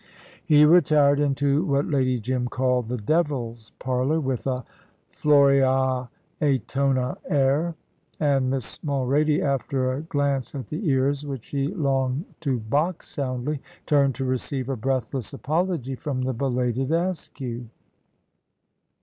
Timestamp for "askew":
16.91-17.69